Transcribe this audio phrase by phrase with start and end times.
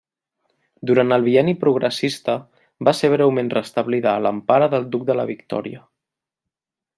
[0.91, 2.35] Durant el Bienni Progressista
[2.89, 5.85] va ser breument restablida a l'empara del Duc de la Victòria.